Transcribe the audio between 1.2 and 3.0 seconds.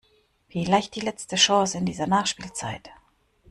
Chance in dieser Nachspielzeit.